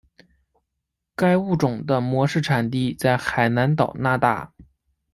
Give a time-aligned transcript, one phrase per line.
[1.15, 4.51] 该物种的模式产地在海南岛那大。